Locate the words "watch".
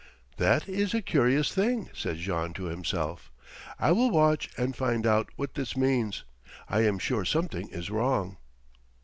4.09-4.49